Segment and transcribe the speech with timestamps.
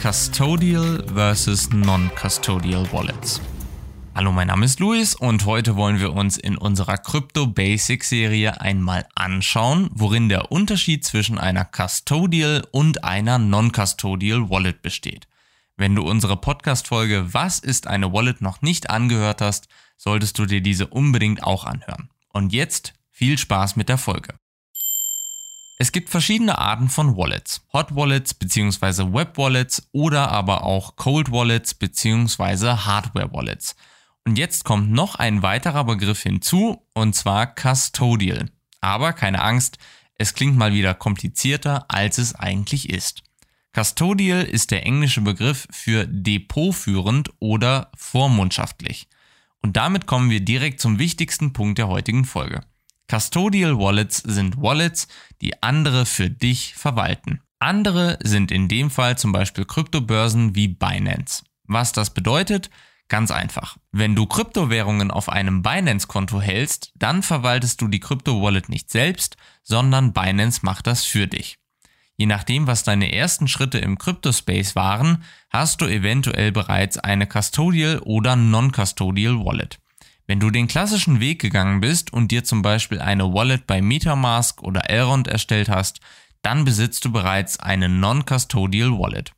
[0.00, 3.38] Custodial versus Non-Custodial Wallets.
[4.14, 8.62] Hallo, mein Name ist Luis und heute wollen wir uns in unserer Crypto Basics Serie
[8.62, 15.28] einmal anschauen, worin der Unterschied zwischen einer Custodial und einer Non-Custodial Wallet besteht.
[15.76, 20.62] Wenn du unsere Podcast-Folge Was ist eine Wallet noch nicht angehört hast, solltest du dir
[20.62, 22.08] diese unbedingt auch anhören.
[22.32, 24.39] Und jetzt viel Spaß mit der Folge.
[25.82, 27.62] Es gibt verschiedene Arten von Wallets.
[27.72, 29.14] Hot Wallets bzw.
[29.14, 32.84] Web Wallets oder aber auch Cold Wallets bzw.
[32.84, 33.76] Hardware Wallets.
[34.26, 38.50] Und jetzt kommt noch ein weiterer Begriff hinzu, und zwar Custodial.
[38.82, 39.78] Aber keine Angst,
[40.16, 43.22] es klingt mal wieder komplizierter, als es eigentlich ist.
[43.74, 49.08] Custodial ist der englische Begriff für depotführend oder vormundschaftlich.
[49.62, 52.60] Und damit kommen wir direkt zum wichtigsten Punkt der heutigen Folge.
[53.10, 55.08] Custodial Wallets sind Wallets,
[55.40, 57.40] die andere für dich verwalten.
[57.58, 61.42] Andere sind in dem Fall zum Beispiel Kryptobörsen wie Binance.
[61.64, 62.70] Was das bedeutet?
[63.08, 63.78] Ganz einfach.
[63.90, 70.12] Wenn du Kryptowährungen auf einem Binance-Konto hältst, dann verwaltest du die Krypto-Wallet nicht selbst, sondern
[70.12, 71.58] Binance macht das für dich.
[72.16, 77.98] Je nachdem, was deine ersten Schritte im Crypto-Space waren, hast du eventuell bereits eine Custodial
[78.04, 79.80] oder Non-Custodial Wallet.
[80.30, 84.62] Wenn du den klassischen Weg gegangen bist und dir zum Beispiel eine Wallet bei Metamask
[84.62, 85.98] oder Elrond erstellt hast,
[86.40, 89.32] dann besitzt du bereits eine Non-Custodial Wallet.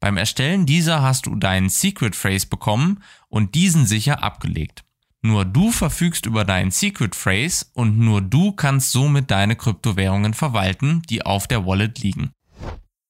[0.00, 4.84] Beim Erstellen dieser hast du deinen Secret Phrase bekommen und diesen sicher abgelegt.
[5.22, 11.00] Nur du verfügst über deinen Secret Phrase und nur du kannst somit deine Kryptowährungen verwalten,
[11.08, 12.32] die auf der Wallet liegen.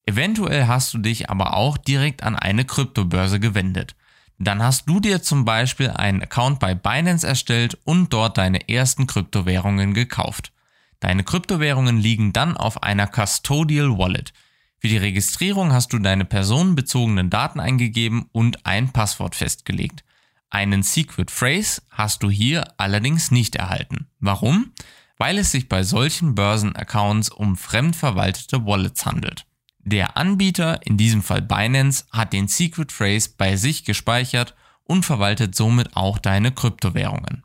[0.06, 3.96] Eventuell hast du dich aber auch direkt an eine Kryptobörse gewendet.
[4.38, 9.06] Dann hast du dir zum Beispiel einen Account bei Binance erstellt und dort deine ersten
[9.06, 10.52] Kryptowährungen gekauft.
[11.00, 14.32] Deine Kryptowährungen liegen dann auf einer Custodial Wallet.
[14.78, 20.04] Für die Registrierung hast du deine personenbezogenen Daten eingegeben und ein Passwort festgelegt.
[20.50, 24.06] Einen Secret Phrase hast du hier allerdings nicht erhalten.
[24.20, 24.72] Warum?
[25.16, 29.46] Weil es sich bei solchen Börsenaccounts um fremdverwaltete Wallets handelt.
[29.86, 35.54] Der Anbieter, in diesem Fall Binance, hat den Secret Phrase bei sich gespeichert und verwaltet
[35.54, 37.42] somit auch deine Kryptowährungen.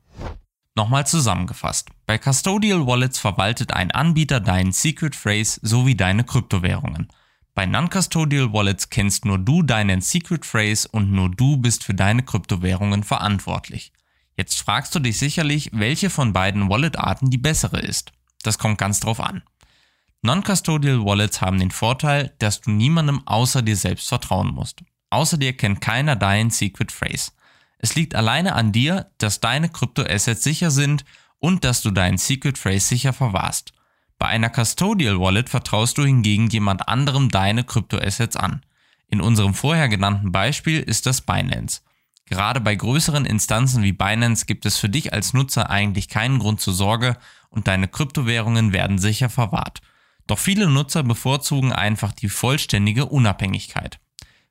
[0.74, 1.90] Nochmal zusammengefasst.
[2.06, 7.10] Bei Custodial Wallets verwaltet ein Anbieter deinen Secret Phrase sowie deine Kryptowährungen.
[7.54, 12.24] Bei Non-Custodial Wallets kennst nur du deinen Secret Phrase und nur du bist für deine
[12.24, 13.92] Kryptowährungen verantwortlich.
[14.38, 18.14] Jetzt fragst du dich sicherlich, welche von beiden Wallet-Arten die bessere ist.
[18.44, 19.44] Das kommt ganz drauf an.
[20.22, 24.84] Non-Custodial Wallets haben den Vorteil, dass du niemandem außer dir selbst vertrauen musst.
[25.10, 27.32] Außer dir kennt keiner deinen Secret Phrase.
[27.78, 31.06] Es liegt alleine an dir, dass deine Kryptoassets sicher sind
[31.40, 33.72] und dass du deinen Secret Phrase sicher verwahrst.
[34.18, 38.62] Bei einer Custodial Wallet vertraust du hingegen jemand anderem deine Kryptoassets an.
[39.08, 41.80] In unserem vorher genannten Beispiel ist das Binance.
[42.26, 46.60] Gerade bei größeren Instanzen wie Binance gibt es für dich als Nutzer eigentlich keinen Grund
[46.60, 47.16] zur Sorge
[47.50, 49.82] und deine Kryptowährungen werden sicher verwahrt.
[50.30, 54.00] Doch viele Nutzer bevorzugen einfach die vollständige Unabhängigkeit.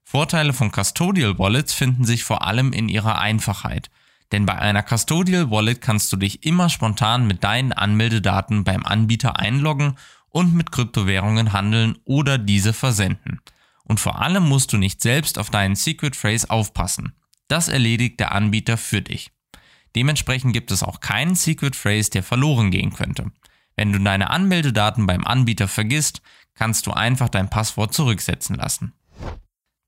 [0.02, 3.88] Vorteile von Custodial Wallets finden sich vor allem in ihrer Einfachheit.
[4.32, 9.38] Denn bei einer Custodial Wallet kannst du dich immer spontan mit deinen Anmeldedaten beim Anbieter
[9.38, 9.94] einloggen
[10.30, 13.40] und mit Kryptowährungen handeln oder diese versenden.
[13.84, 17.12] Und vor allem musst du nicht selbst auf deinen Secret Phrase aufpassen.
[17.46, 19.30] Das erledigt der Anbieter für dich.
[19.94, 23.30] Dementsprechend gibt es auch keinen Secret Phrase, der verloren gehen könnte.
[23.78, 26.20] Wenn du deine Anmeldedaten beim Anbieter vergisst,
[26.54, 28.92] kannst du einfach dein Passwort zurücksetzen lassen.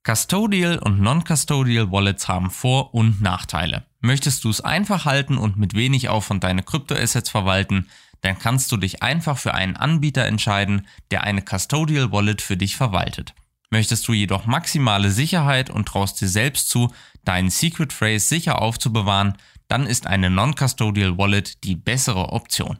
[0.05, 3.85] Custodial und Non-Custodial Wallets haben Vor- und Nachteile.
[3.99, 7.89] Möchtest du es einfach halten und mit wenig Aufwand deine Kryptoassets verwalten,
[8.21, 12.77] dann kannst du dich einfach für einen Anbieter entscheiden, der eine Custodial Wallet für dich
[12.77, 13.33] verwaltet.
[13.71, 16.93] Möchtest du jedoch maximale Sicherheit und traust dir selbst zu,
[17.25, 19.37] deinen Secret Phrase sicher aufzubewahren,
[19.67, 22.79] dann ist eine Non-Custodial Wallet die bessere Option.